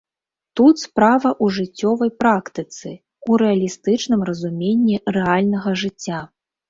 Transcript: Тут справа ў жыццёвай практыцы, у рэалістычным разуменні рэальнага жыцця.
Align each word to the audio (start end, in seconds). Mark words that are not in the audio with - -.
Тут 0.59 0.75
справа 0.83 1.29
ў 1.43 1.57
жыццёвай 1.57 2.09
практыцы, 2.23 2.93
у 3.29 3.39
рэалістычным 3.43 4.21
разуменні 4.31 4.95
рэальнага 5.19 5.69
жыцця. 5.85 6.19